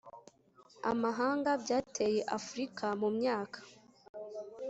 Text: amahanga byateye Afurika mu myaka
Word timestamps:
amahanga 0.91 1.49
byateye 1.63 2.19
Afurika 2.37 2.85
mu 3.01 3.09
myaka 3.17 3.59